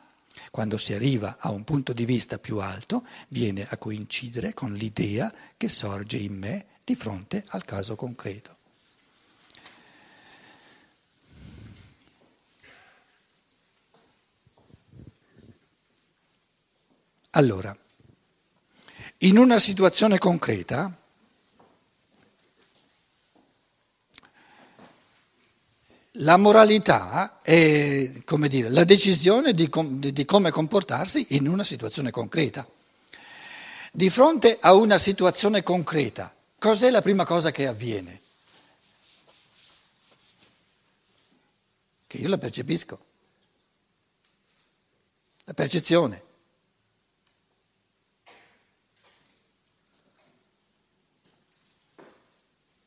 quando 0.50 0.78
si 0.78 0.94
arriva 0.94 1.38
a 1.40 1.52
un 1.52 1.64
punto 1.64 1.94
di 1.94 2.06
vista 2.06 2.40
più 2.40 2.58
alto 2.58 3.06
viene 3.28 3.68
a 3.70 3.78
coincidere 3.78 4.56
con 4.56 4.74
l'idea 4.74 5.32
che 5.56 5.70
sorge 5.70 6.18
in 6.18 6.34
me 6.34 6.66
di 6.88 6.96
fronte 6.96 7.44
al 7.50 7.66
caso 7.66 7.98
concreto. 7.98 8.56
Allora, 17.32 17.78
in 19.18 19.38
una 19.38 19.60
situazione 19.60 20.18
concreta, 20.18 20.98
la 26.12 26.38
moralità 26.38 27.42
è, 27.42 28.10
dire, 28.48 28.70
la 28.70 28.86
decisione 28.86 29.52
di, 29.52 29.68
com- 29.68 30.00
di 30.00 30.24
come 30.24 30.52
comportarsi 30.52 31.36
in 31.36 31.50
una 31.50 31.66
situazione 31.66 32.12
concreta. 32.12 32.66
Di 33.92 34.10
fronte 34.10 34.58
a 34.62 34.74
una 34.74 34.98
situazione 34.98 35.64
concreta, 35.64 36.34
cos'è 36.58 36.90
la 36.90 37.02
prima 37.02 37.26
cosa 37.26 37.52
che 37.52 37.68
avviene? 37.68 38.22
Che 42.08 42.18
io 42.18 42.30
la 42.30 42.38
percepisco. 42.38 43.06
La 45.44 45.54
percezione. 45.54 46.24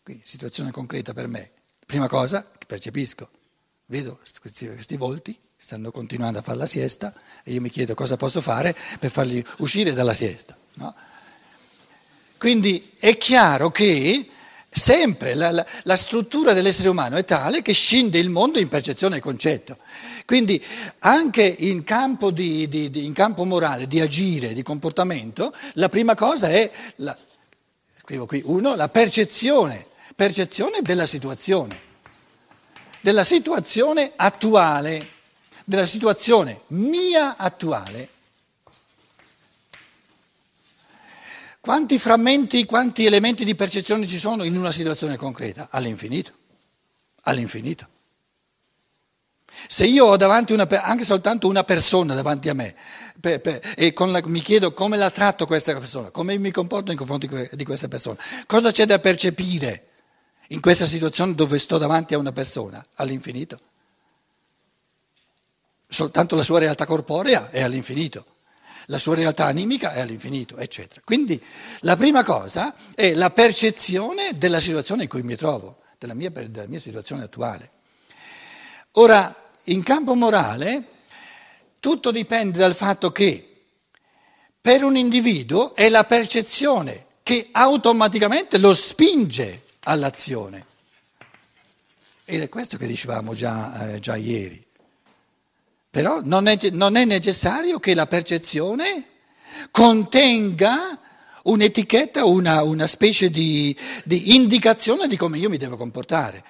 Qui, 0.03 0.21
situazione 0.25 0.71
concreta 0.71 1.13
per 1.13 1.27
me. 1.27 1.53
Prima 1.85 2.09
cosa 2.09 2.49
che 2.57 2.67
percepisco, 2.67 3.31
vedo 3.87 4.21
questi, 4.41 4.67
questi 4.69 4.97
volti, 4.97 5.39
stanno 5.57 5.91
continuando 5.91 6.39
a 6.39 6.43
fare 6.43 6.57
la 6.57 6.67
siesta 6.67 7.13
e 7.45 7.53
io 7.53 7.61
mi 7.61 7.69
chiedo 7.69 7.95
cosa 7.95 8.17
posso 8.17 8.41
fare 8.41 8.75
per 8.99 9.11
farli 9.11 9.45
uscire 9.59 9.93
dalla 9.93 10.15
siesta. 10.15 10.57
No? 10.75 10.95
Quindi 12.41 12.93
è 12.99 13.19
chiaro 13.19 13.71
che 13.71 14.27
sempre 14.71 15.35
la, 15.35 15.51
la, 15.51 15.67
la, 15.83 15.97
struttura 15.97 16.55
dell'essere 16.55 16.89
umano 16.89 17.17
è 17.17 17.25
tale 17.25 17.61
che 17.61 17.75
scinde 17.75 18.19
il 18.19 18.31
mondo 18.31 18.59
in 18.59 18.69
percezione 18.69 19.19
e 19.19 19.21
concetto. 19.21 19.77
Quindi 20.25 20.65
anche 21.01 21.43
in 21.43 21.85
campo, 21.85 22.31
di, 22.31 22.67
di, 22.67 22.89
di, 22.89 23.05
in 23.05 23.13
campo 23.13 23.45
morale, 23.45 23.87
di 23.87 24.01
agire, 24.01 24.55
di 24.55 24.63
comportamento, 24.63 25.55
la 25.75 25.91
prima 25.91 26.15
cosa 26.15 26.49
è, 26.49 26.71
la, 26.97 27.15
scrivo 28.03 28.25
qui, 28.25 28.41
uno, 28.47 28.75
la 28.75 28.89
percezione 28.89 29.89
percezione 30.21 30.81
della 30.83 31.07
situazione, 31.07 31.81
della 33.01 33.25
situazione 33.25 34.13
attuale, 34.17 35.09
della 35.65 35.87
situazione 35.87 36.61
mia 36.69 37.37
attuale. 37.37 38.09
Quanti 41.61 41.99
frammenti, 41.99 42.65
quanti 42.65 43.05
elementi 43.05 43.45
di 43.45 43.55
percezione 43.55 44.07
ci 44.07 44.19
sono 44.19 44.45
in 44.45 44.57
una 44.57 44.73
situazione 44.73 45.17
concreta? 45.17 45.69
All'infinito, 45.71 46.33
all'infinito. 47.23 47.87
Se 49.67 49.85
io 49.85 50.07
ho 50.07 50.17
davanti 50.17 50.53
una, 50.53 50.67
anche 50.83 51.05
soltanto 51.05 51.49
una 51.49 51.65
persona 51.65 52.15
davanti 52.15 52.49
a 52.49 52.55
me 52.55 52.75
per, 53.21 53.41
per, 53.41 53.61
e 53.77 53.93
la, 53.97 54.23
mi 54.27 54.41
chiedo 54.41 54.73
come 54.73 54.97
la 54.97 55.11
tratto 55.11 55.45
questa 55.45 55.75
persona, 55.75 56.11
come 56.11 56.39
mi 56.39 56.51
comporto 56.51 56.93
in 56.93 56.97
confronto 56.97 57.27
di 57.53 57.65
questa 57.65 57.89
persona, 57.89 58.17
cosa 58.47 58.71
c'è 58.71 58.87
da 58.87 58.99
percepire? 58.99 59.85
in 60.51 60.61
questa 60.61 60.87
situazione 60.87 61.35
dove 61.35 61.59
sto 61.59 61.79
davanti 61.79 62.15
a 62.15 62.19
una 62.19 62.33
persona 62.33 62.85
all'infinito. 62.95 63.61
Soltanto 65.87 66.37
la 66.37 66.43
sua 66.43 66.61
realtà 66.61 66.87
corporea 66.87 67.51
è 67.51 67.63
all'infinito, 67.63 68.25
la 68.91 68.99
sua 68.99 69.15
realtà 69.15 69.47
animica 69.47 69.93
è 69.93 70.01
all'infinito, 70.01 70.57
eccetera. 70.57 71.01
Quindi 71.05 71.41
la 71.81 71.97
prima 71.97 72.25
cosa 72.25 72.75
è 72.95 73.15
la 73.15 73.31
percezione 73.31 74.37
della 74.37 74.61
situazione 74.61 75.05
in 75.05 75.09
cui 75.09 75.23
mi 75.23 75.37
trovo, 75.37 75.79
della 75.97 76.13
mia, 76.13 76.29
della 76.31 76.67
mia 76.67 76.81
situazione 76.81 77.23
attuale. 77.23 77.71
Ora, 78.93 79.33
in 79.65 79.85
campo 79.85 80.15
morale, 80.15 80.85
tutto 81.79 82.11
dipende 82.11 82.59
dal 82.59 82.75
fatto 82.75 83.13
che 83.13 83.49
per 84.61 84.83
un 84.83 84.97
individuo 84.97 85.73
è 85.77 85.89
la 85.89 86.03
percezione 86.03 87.07
che 87.23 87.49
automaticamente 87.53 88.59
lo 88.59 88.75
spinge 88.75 89.67
all'azione. 89.85 90.67
Ed 92.25 92.43
è 92.43 92.49
questo 92.49 92.77
che 92.77 92.89
dicevamo 92.89 93.35
già, 93.35 93.93
eh, 93.93 94.01
già 94.01 94.17
ieri. 94.17 94.67
Però 95.91 96.21
non 96.23 96.47
è, 96.47 96.57
non 96.71 96.97
è 96.97 97.05
necessario 97.05 97.81
che 97.81 97.95
la 97.95 98.07
percezione 98.07 99.07
contenga 99.71 100.99
un'etichetta, 101.43 102.25
una, 102.25 102.63
una 102.63 102.87
specie 102.87 103.31
di, 103.31 103.77
di, 104.05 104.35
indicazione 104.35 105.09
di 105.09 105.17
come 105.17 105.39
io 105.39 105.49
mi 105.49 105.57
devo 105.57 105.77
comportare. 105.77 106.45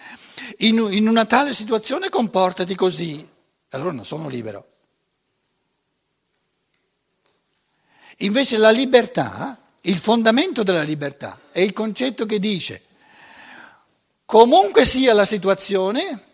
In, 0.58 0.86
in, 0.90 1.08
una 1.08 1.24
tale 1.24 1.54
situazione 1.54 2.08
comportati 2.08 2.74
così, 2.74 3.26
allora 3.70 3.92
non 3.92 4.04
sono 4.04 4.28
libero. 4.28 4.66
Invece 8.18 8.58
la 8.58 8.70
libertà, 8.70 9.58
il 9.82 9.96
fondamento 9.96 10.62
della 10.62 10.82
libertà 10.82 11.40
è 11.50 11.60
il 11.60 11.72
concetto 11.72 12.26
che 12.26 12.38
dice 12.38 12.82
Comunque 14.30 14.84
sia 14.84 15.12
la 15.12 15.24
situazione, 15.24 16.29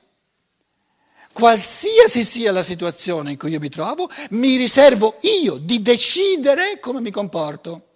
qualsiasi 1.36 2.24
sia 2.24 2.50
la 2.50 2.62
situazione 2.62 3.32
in 3.32 3.36
cui 3.36 3.50
io 3.50 3.60
mi 3.60 3.68
trovo, 3.68 4.08
mi 4.30 4.56
riservo 4.56 5.18
io 5.20 5.58
di 5.58 5.82
decidere 5.82 6.80
come 6.80 7.02
mi 7.02 7.10
comporto. 7.10 7.88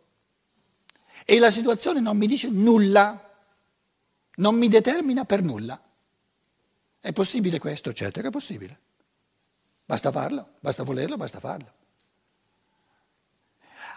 E 1.25 1.39
la 1.39 1.49
situazione 1.49 2.01
non 2.01 2.19
mi 2.19 2.27
dice 2.27 2.51
nulla, 2.51 3.31
non 4.37 4.57
mi 4.57 4.69
determina 4.69 5.25
per 5.25 5.43
nulla. 5.43 5.81
È 7.01 7.13
possibile 7.13 7.59
questo? 7.59 7.95
Certo 7.95 8.21
che 8.21 8.29
è 8.29 8.31
possibile. 8.31 8.79
Basta 9.87 10.13
farlo, 10.13 10.49
basta 10.61 10.83
volerlo, 10.83 11.17
basta 11.17 11.41
farlo. 11.41 11.73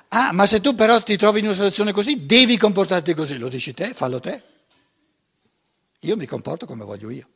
Ah, 0.08 0.32
ma 0.32 0.46
se 0.46 0.62
tu 0.62 0.74
però 0.74 1.02
ti 1.02 1.18
trovi 1.18 1.40
in 1.40 1.46
una 1.46 1.54
situazione 1.54 1.92
così, 1.92 2.26
devi 2.26 2.58
comportarti 2.58 3.14
così, 3.14 3.38
lo 3.38 3.50
dici 3.50 3.74
te, 3.74 3.94
fallo 3.94 4.22
te. 4.22 4.42
Io 6.00 6.16
mi 6.16 6.28
comporto 6.28 6.66
come 6.66 6.86
voglio 6.86 7.10
io. 7.10 7.28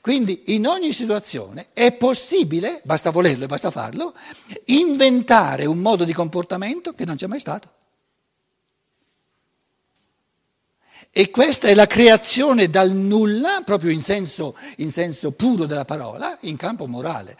Quindi 0.00 0.42
in 0.46 0.66
ogni 0.66 0.92
situazione 0.92 1.68
è 1.72 1.92
possibile, 1.92 2.80
basta 2.84 3.10
volerlo 3.10 3.44
e 3.44 3.48
basta 3.48 3.70
farlo, 3.70 4.14
inventare 4.66 5.64
un 5.64 5.78
modo 5.78 6.04
di 6.04 6.12
comportamento 6.12 6.92
che 6.92 7.04
non 7.04 7.16
c'è 7.16 7.26
mai 7.26 7.40
stato. 7.40 7.70
E 11.14 11.30
questa 11.30 11.68
è 11.68 11.74
la 11.74 11.86
creazione 11.86 12.70
dal 12.70 12.90
nulla, 12.90 13.60
proprio 13.64 13.90
in 13.90 14.00
senso, 14.00 14.56
in 14.78 14.90
senso 14.90 15.32
puro 15.32 15.66
della 15.66 15.84
parola, 15.84 16.38
in 16.42 16.56
campo 16.56 16.86
morale. 16.86 17.36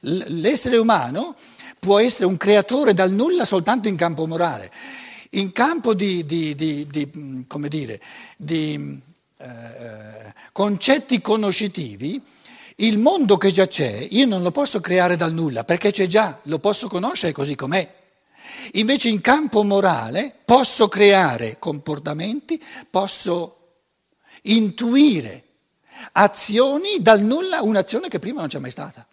L'essere 0.00 0.76
umano 0.76 1.34
può 1.78 1.98
essere 1.98 2.26
un 2.26 2.36
creatore 2.36 2.92
dal 2.92 3.10
nulla 3.10 3.46
soltanto 3.46 3.88
in 3.88 3.96
campo 3.96 4.26
morale. 4.26 4.70
In 5.30 5.52
campo 5.52 5.94
di, 5.94 6.24
di, 6.26 6.54
di, 6.54 6.86
di 6.86 7.44
come 7.46 7.68
dire, 7.68 8.00
di 8.36 9.00
eh, 9.38 10.34
concetti 10.52 11.20
conoscitivi, 11.20 12.20
il 12.76 12.98
mondo 12.98 13.36
che 13.36 13.50
già 13.50 13.66
c'è, 13.66 14.06
io 14.10 14.26
non 14.26 14.42
lo 14.42 14.50
posso 14.50 14.80
creare 14.80 15.16
dal 15.16 15.32
nulla, 15.32 15.64
perché 15.64 15.90
c'è 15.90 16.06
già, 16.06 16.38
lo 16.44 16.58
posso 16.58 16.88
conoscere 16.88 17.32
così 17.32 17.54
com'è. 17.54 17.96
Invece 18.72 19.08
in 19.08 19.20
campo 19.20 19.62
morale 19.62 20.34
posso 20.44 20.88
creare 20.88 21.58
comportamenti, 21.58 22.62
posso 22.90 23.54
intuire 24.42 25.44
azioni 26.12 27.00
dal 27.00 27.20
nulla, 27.20 27.62
un'azione 27.62 28.08
che 28.08 28.18
prima 28.18 28.40
non 28.40 28.48
c'è 28.48 28.58
mai 28.58 28.70
stata. 28.70 29.06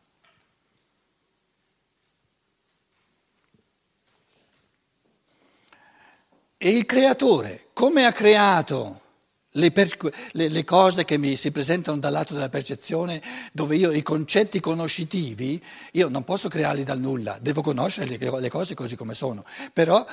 E 6.58 6.70
il 6.70 6.86
creatore, 6.86 7.67
come 7.74 8.05
ha 8.05 8.12
creato 8.12 9.01
le, 9.55 9.71
per, 9.71 9.89
le, 10.31 10.50
le, 10.50 10.63
cose 10.63 11.05
che 11.05 11.17
mi 11.17 11.35
si 11.35 11.51
presentano 11.51 11.97
dal 11.97 12.12
lato 12.12 12.33
della 12.33 12.50
percezione, 12.50 13.21
dove 13.51 13.75
io 13.75 13.91
i 13.91 14.01
concetti 14.01 14.59
conoscitivi, 14.59 15.62
io 15.91 16.07
non 16.09 16.24
posso 16.24 16.47
crearli 16.47 16.83
dal 16.83 17.00
nulla, 17.00 17.38
devo 17.41 17.62
conoscere 17.62 18.17
le, 18.17 18.39
le 18.39 18.50
cose 18.50 18.74
così 18.74 18.95
come 18.95 19.13
sono. 19.13 19.43
Però 19.74 20.05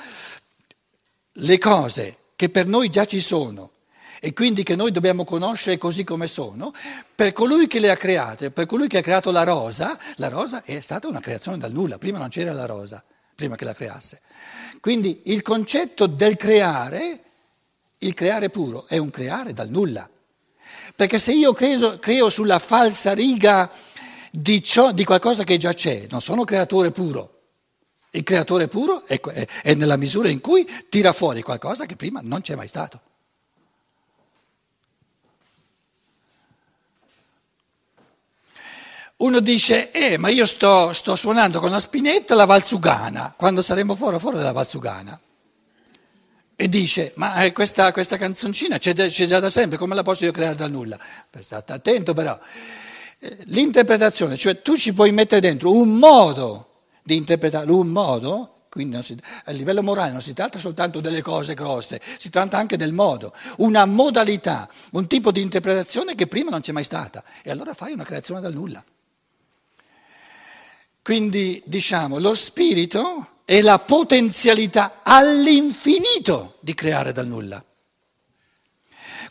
le 1.37 1.57
cose 1.57 2.17
che 2.35 2.49
per 2.49 2.67
noi 2.67 2.89
già 2.89 3.05
ci 3.05 3.21
sono 3.21 3.71
e 4.19 4.33
quindi 4.33 4.63
che 4.63 4.75
noi 4.75 4.91
dobbiamo 4.91 5.25
conoscere 5.25 5.77
così 5.77 6.05
come 6.05 6.27
sono, 6.27 6.71
per 7.13 7.33
colui 7.33 7.67
che 7.67 7.79
le 7.79 7.89
ha 7.89 7.97
create, 7.97 8.51
per 8.51 8.65
colui 8.65 8.87
che 8.87 8.99
ha 8.99 9.01
creato 9.01 9.31
la 9.31 9.43
rosa, 9.43 9.99
la 10.15 10.29
rosa 10.29 10.63
è 10.63 10.79
stata 10.79 11.09
una 11.09 11.19
creazione 11.19 11.57
dal 11.57 11.73
nulla, 11.73 11.97
prima 11.97 12.19
non 12.19 12.29
c'era 12.29 12.53
la 12.53 12.65
rosa, 12.65 13.03
prima 13.35 13.57
che 13.57 13.65
la 13.65 13.73
creasse. 13.73 14.21
Quindi 14.79 15.23
il 15.25 15.41
concetto 15.41 16.07
del 16.07 16.37
creare 16.37 17.19
il 18.03 18.13
creare 18.13 18.49
puro 18.49 18.85
è 18.87 18.97
un 18.97 19.09
creare 19.09 19.53
dal 19.53 19.69
nulla. 19.69 20.09
Perché 20.95 21.19
se 21.19 21.31
io 21.31 21.53
creo, 21.53 21.97
creo 21.99 22.29
sulla 22.29 22.59
falsa 22.59 23.13
riga 23.13 23.71
di, 24.31 24.61
ciò, 24.61 24.91
di, 24.91 25.03
qualcosa 25.03 25.43
che 25.43 25.57
già 25.57 25.73
c'è, 25.73 26.07
non 26.09 26.21
sono 26.21 26.43
creatore 26.43 26.91
puro. 26.91 27.29
Il 28.11 28.23
creatore 28.23 28.67
puro 28.67 29.03
è, 29.05 29.19
è, 29.19 29.47
è 29.63 29.73
nella 29.73 29.97
misura 29.97 30.29
in 30.29 30.39
cui 30.39 30.69
tira 30.89 31.13
fuori 31.13 31.41
qualcosa 31.41 31.85
che 31.85 31.95
prima 31.95 32.19
non 32.21 32.41
c'è 32.41 32.55
mai 32.55 32.67
stato. 32.67 33.01
Uno 39.17 39.39
dice, 39.39 39.91
eh, 39.91 40.17
ma 40.17 40.27
io 40.27 40.45
sto, 40.45 40.91
sto, 40.91 41.15
suonando 41.15 41.59
con 41.59 41.71
la 41.71 41.79
spinetta 41.79 42.35
la 42.35 42.45
Valsugana, 42.45 43.33
quando 43.37 43.61
saremo 43.61 43.95
fuori, 43.95 44.19
fuori 44.19 44.37
dalla 44.37 44.51
Valsugana 44.51 45.19
e 46.63 46.69
dice, 46.69 47.11
ma 47.15 47.43
eh, 47.43 47.51
questa, 47.51 47.91
questa 47.91 48.15
canzoncina 48.15 48.77
c'è, 48.77 48.93
c'è, 48.93 49.25
già 49.25 49.41
da 49.41 49.49
sempre, 49.49 49.77
come 49.77 49.95
la 49.95 50.01
posso 50.01 50.23
io 50.23 50.31
creare 50.31 50.55
dal 50.55 50.71
nulla? 50.71 50.97
State 51.37 51.73
attento 51.73 52.13
però. 52.13 52.39
Eh, 53.19 53.37
l'interpretazione, 53.47 54.37
cioè 54.37 54.61
tu 54.61 54.77
ci 54.77 54.93
puoi 54.93 55.11
mettere 55.11 55.41
dentro 55.41 55.75
un 55.75 55.89
modo 55.89 56.69
di 57.03 57.17
interpretare, 57.17 57.69
un 57.69 57.89
modo, 57.89 58.61
quindi 58.69 59.03
si, 59.03 59.13
a 59.43 59.51
livello 59.51 59.83
morale 59.83 60.13
non 60.13 60.21
si 60.21 60.33
tratta 60.33 60.57
soltanto 60.57 61.01
delle 61.01 61.21
cose 61.21 61.53
grosse, 61.53 61.99
si 62.17 62.29
tratta 62.29 62.57
anche 62.57 62.77
del 62.77 62.93
modo, 62.93 63.33
una 63.57 63.83
modalità, 63.83 64.69
un 64.91 65.05
tipo 65.05 65.33
di 65.33 65.41
interpretazione 65.41 66.15
che 66.15 66.27
prima 66.27 66.49
non 66.49 66.61
c'è 66.61 66.71
mai 66.71 66.85
stata. 66.85 67.25
E 67.43 67.51
allora 67.51 67.73
fai 67.73 67.91
una 67.91 68.05
creazione 68.05 68.39
dal 68.39 68.53
nulla. 68.53 68.81
Quindi 71.01 71.61
diciamo, 71.65 72.19
lo 72.19 72.33
spirito 72.33 73.32
è 73.45 73.61
la 73.61 73.79
potenzialità 73.79 75.01
all'infinito 75.03 76.57
di 76.61 76.73
creare 76.73 77.11
dal 77.11 77.27
nulla. 77.27 77.63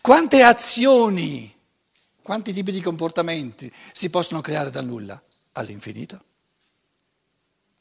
Quante 0.00 0.42
azioni, 0.42 1.54
quanti 2.22 2.52
tipi 2.52 2.72
di 2.72 2.80
comportamenti 2.80 3.72
si 3.92 4.10
possono 4.10 4.40
creare 4.40 4.70
dal 4.70 4.84
nulla? 4.84 5.20
All'infinito. 5.52 6.24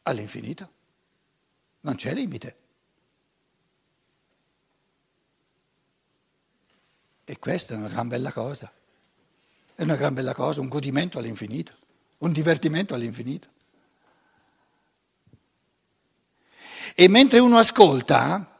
All'infinito. 0.03 0.69
Non 1.81 1.95
c'è 1.95 2.13
limite. 2.13 2.55
E 7.25 7.39
questa 7.39 7.73
è 7.73 7.77
una 7.77 7.87
gran 7.87 8.07
bella 8.07 8.31
cosa. 8.31 8.71
È 9.73 9.83
una 9.83 9.95
gran 9.95 10.13
bella 10.13 10.33
cosa, 10.33 10.61
un 10.61 10.67
godimento 10.67 11.17
all'infinito, 11.17 11.73
un 12.19 12.31
divertimento 12.31 12.93
all'infinito. 12.93 13.47
E 16.95 17.07
mentre 17.07 17.39
uno 17.39 17.57
ascolta, 17.57 18.51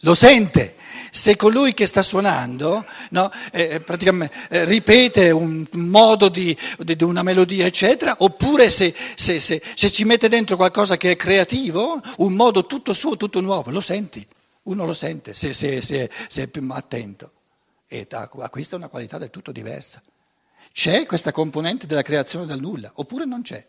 lo 0.00 0.14
sente. 0.14 0.74
Se 1.10 1.34
colui 1.34 1.72
che 1.72 1.86
sta 1.86 2.02
suonando 2.02 2.84
no, 3.10 3.30
eh, 3.50 3.82
eh, 3.82 4.64
ripete 4.64 5.30
un 5.30 5.66
modo 5.72 6.28
di, 6.28 6.54
di, 6.78 7.04
una 7.04 7.22
melodia, 7.22 7.64
eccetera, 7.64 8.16
oppure 8.18 8.68
se, 8.68 8.94
se, 9.14 9.40
se, 9.40 9.62
se, 9.74 9.90
ci 9.90 10.04
mette 10.04 10.28
dentro 10.28 10.56
qualcosa 10.56 10.98
che 10.98 11.12
è 11.12 11.16
creativo, 11.16 12.02
un 12.18 12.34
modo 12.34 12.66
tutto 12.66 12.92
suo, 12.92 13.16
tutto 13.16 13.40
nuovo, 13.40 13.70
lo 13.70 13.80
senti, 13.80 14.26
uno 14.64 14.84
lo 14.84 14.92
sente 14.92 15.32
se, 15.32 16.10
è 16.28 16.46
più 16.48 16.66
attento 16.70 17.32
e 17.88 18.06
acquista 18.10 18.76
una 18.76 18.88
qualità 18.88 19.16
del 19.16 19.30
tutto 19.30 19.52
diversa. 19.52 20.02
C'è 20.70 21.06
questa 21.06 21.32
componente 21.32 21.86
della 21.86 22.02
creazione 22.02 22.44
dal 22.44 22.60
nulla, 22.60 22.90
oppure 22.96 23.24
non 23.24 23.40
c'è 23.40 23.66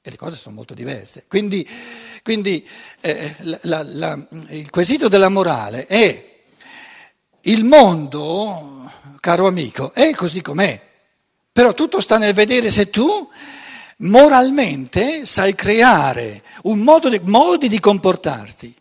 e 0.00 0.10
le 0.10 0.16
cose 0.16 0.36
sono 0.36 0.56
molto 0.56 0.74
diverse. 0.74 1.24
Quindi, 1.28 1.68
quindi 2.22 2.66
eh, 3.00 3.34
la, 3.62 3.82
la, 3.84 4.26
il 4.48 4.70
quesito 4.70 5.08
della 5.08 5.28
morale 5.28 5.86
è 5.86 6.40
il 7.42 7.64
mondo, 7.64 8.90
caro 9.20 9.46
amico, 9.46 9.92
è 9.92 10.12
così 10.14 10.42
com'è, 10.42 10.80
però 11.52 11.74
tutto 11.74 12.00
sta 12.00 12.18
nel 12.18 12.34
vedere 12.34 12.70
se 12.70 12.90
tu 12.90 13.28
moralmente 13.98 15.26
sai 15.26 15.54
creare 15.54 16.42
un 16.64 16.80
modo 16.80 17.08
di, 17.08 17.20
modi 17.24 17.68
di 17.68 17.80
comportarti, 17.80 18.74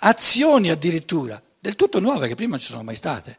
azioni 0.00 0.70
addirittura, 0.70 1.40
del 1.60 1.76
tutto 1.76 2.00
nuove 2.00 2.28
che 2.28 2.34
prima 2.34 2.52
non 2.52 2.60
ci 2.60 2.70
sono 2.70 2.82
mai 2.82 2.96
state. 2.96 3.38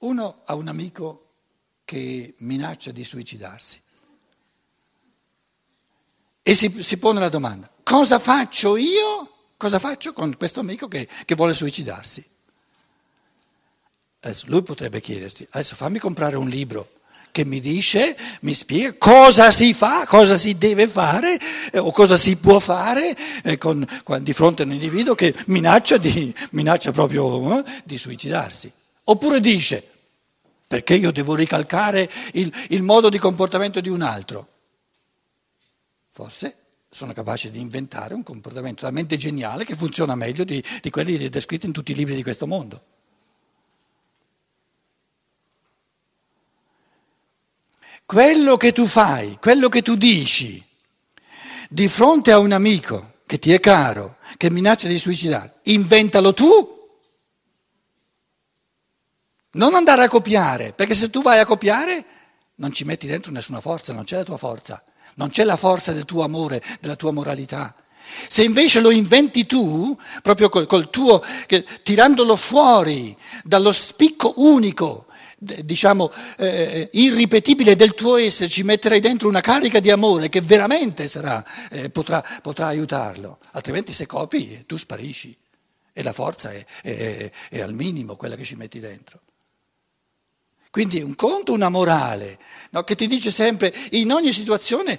Uno 0.00 0.42
ha 0.44 0.54
un 0.54 0.68
amico 0.68 1.26
che 1.84 2.34
minaccia 2.38 2.90
di 2.90 3.04
suicidarsi 3.04 3.80
e 6.42 6.54
si, 6.54 6.82
si 6.82 6.96
pone 6.96 7.20
la 7.20 7.28
domanda, 7.28 7.70
cosa 7.82 8.18
faccio 8.18 8.76
io? 8.76 9.28
Cosa 9.56 9.78
faccio 9.78 10.12
con 10.14 10.36
questo 10.38 10.60
amico 10.60 10.88
che, 10.88 11.06
che 11.24 11.34
vuole 11.34 11.52
suicidarsi? 11.52 12.24
Adesso 14.20 14.46
lui 14.48 14.62
potrebbe 14.62 15.00
chiedersi, 15.00 15.46
adesso 15.50 15.76
fammi 15.76 15.98
comprare 15.98 16.36
un 16.36 16.48
libro 16.48 16.88
che 17.30 17.44
mi 17.44 17.60
dice, 17.60 18.16
mi 18.40 18.54
spiega 18.54 18.94
cosa 18.98 19.50
si 19.50 19.74
fa, 19.74 20.06
cosa 20.06 20.36
si 20.36 20.56
deve 20.56 20.86
fare 20.86 21.38
eh, 21.70 21.78
o 21.78 21.90
cosa 21.92 22.16
si 22.16 22.36
può 22.36 22.58
fare 22.58 23.16
eh, 23.42 23.58
con, 23.58 23.86
con, 24.02 24.22
di 24.22 24.32
fronte 24.32 24.62
a 24.62 24.66
un 24.66 24.72
individuo 24.72 25.14
che 25.14 25.34
minaccia, 25.46 25.98
di, 25.98 26.34
minaccia 26.52 26.90
proprio 26.90 27.58
eh, 27.58 27.64
di 27.84 27.98
suicidarsi. 27.98 28.72
Oppure 29.04 29.40
dice, 29.40 29.86
perché 30.66 30.94
io 30.94 31.10
devo 31.10 31.34
ricalcare 31.34 32.10
il, 32.34 32.52
il 32.68 32.82
modo 32.82 33.08
di 33.08 33.18
comportamento 33.18 33.80
di 33.80 33.88
un 33.88 34.02
altro? 34.02 34.48
Forse 36.02 36.56
sono 36.88 37.12
capace 37.12 37.50
di 37.50 37.60
inventare 37.60 38.14
un 38.14 38.22
comportamento 38.22 38.82
talmente 38.82 39.16
geniale 39.16 39.64
che 39.64 39.76
funziona 39.76 40.14
meglio 40.14 40.44
di, 40.44 40.62
di 40.82 40.90
quelli 40.90 41.28
descritti 41.28 41.66
in 41.66 41.72
tutti 41.72 41.92
i 41.92 41.94
libri 41.94 42.14
di 42.14 42.22
questo 42.22 42.46
mondo. 42.46 42.82
Quello 48.04 48.56
che 48.56 48.72
tu 48.72 48.86
fai, 48.86 49.38
quello 49.40 49.68
che 49.68 49.82
tu 49.82 49.94
dici 49.94 50.62
di 51.68 51.88
fronte 51.88 52.32
a 52.32 52.38
un 52.38 52.50
amico 52.50 53.18
che 53.24 53.38
ti 53.38 53.52
è 53.52 53.60
caro, 53.60 54.16
che 54.36 54.50
minaccia 54.50 54.88
di 54.88 54.98
suicidare, 54.98 55.60
inventalo 55.64 56.34
tu 56.34 56.79
non 59.52 59.74
andare 59.74 60.04
a 60.04 60.08
copiare, 60.08 60.72
perché 60.72 60.94
se 60.94 61.10
tu 61.10 61.22
vai 61.22 61.38
a 61.38 61.46
copiare 61.46 62.04
non 62.56 62.72
ci 62.72 62.84
metti 62.84 63.06
dentro 63.06 63.32
nessuna 63.32 63.60
forza, 63.60 63.92
non 63.92 64.04
c'è 64.04 64.16
la 64.16 64.24
tua 64.24 64.36
forza. 64.36 64.82
non 65.14 65.30
c'è 65.30 65.44
la 65.44 65.56
forza 65.56 65.92
del 65.92 66.04
tuo 66.04 66.22
amore, 66.22 66.62
della 66.80 66.96
tua 66.96 67.10
moralità. 67.10 67.74
Se 68.28 68.42
invece 68.42 68.80
lo 68.80 68.90
inventi 68.90 69.44
tu, 69.44 69.96
proprio 70.22 70.48
col, 70.48 70.66
col 70.66 70.88
tuo, 70.88 71.22
che, 71.46 71.64
tirandolo 71.82 72.36
fuori 72.36 73.16
dallo 73.44 73.72
spicco 73.72 74.34
unico, 74.36 75.06
diciamo 75.38 76.10
eh, 76.38 76.88
irripetibile 76.92 77.76
del 77.76 77.94
tuo 77.94 78.16
essere, 78.16 78.50
ci 78.50 78.62
metterai 78.62 79.00
dentro 79.00 79.28
una 79.28 79.40
carica 79.40 79.80
di 79.80 79.90
amore 79.90 80.28
che 80.28 80.40
veramente 80.40 81.08
sarà, 81.08 81.44
eh, 81.70 81.90
potrà, 81.90 82.22
potrà, 82.42 82.66
aiutarlo, 82.66 83.38
altrimenti 83.52 83.92
se 83.92 84.06
copi 84.06 84.64
tu 84.66 84.76
sparisci 84.76 85.36
e 85.92 86.02
la 86.02 86.12
forza 86.12 86.50
è, 86.50 86.64
è, 86.82 87.30
è 87.48 87.60
al 87.60 87.74
minimo 87.74 88.16
quella 88.16 88.36
che 88.36 88.44
ci 88.44 88.56
metti 88.56 88.80
dentro. 88.80 89.20
Quindi 90.70 91.00
un 91.00 91.16
conto, 91.16 91.52
una 91.52 91.68
morale, 91.68 92.38
no, 92.70 92.84
che 92.84 92.94
ti 92.94 93.08
dice 93.08 93.30
sempre 93.30 93.74
in 93.90 94.12
ogni 94.12 94.32
situazione 94.32 94.98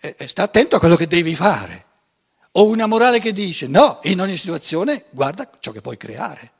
eh, 0.00 0.14
eh, 0.16 0.28
sta 0.28 0.44
attento 0.44 0.76
a 0.76 0.78
quello 0.78 0.96
che 0.96 1.08
devi 1.08 1.34
fare. 1.34 1.86
O 2.52 2.66
una 2.66 2.86
morale 2.86 3.18
che 3.18 3.32
dice 3.32 3.66
no, 3.66 3.98
in 4.02 4.20
ogni 4.20 4.36
situazione 4.36 5.06
guarda 5.10 5.50
ciò 5.58 5.72
che 5.72 5.80
puoi 5.80 5.96
creare. 5.96 6.52